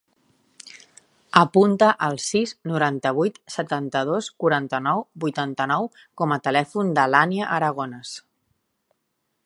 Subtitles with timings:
[1.41, 5.89] Apunta el sis, noranta-vuit, setanta-dos, quaranta-nou, vuitanta-nou
[6.23, 8.17] com a telèfon de l'Ànnia Aragones.